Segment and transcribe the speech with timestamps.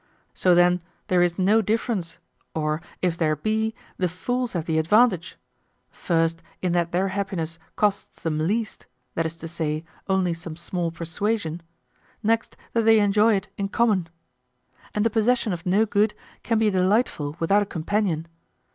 [0.33, 2.17] So then there is no difference;
[2.55, 5.37] or, if there be, the fools have the advantage:
[5.91, 10.89] first, in that their happiness costs them least, that is to say, only some small
[10.89, 11.61] persuasion;
[12.23, 14.09] next, that they enjoy it in common.
[14.95, 18.25] And the possession of no good can be delightful without a companion.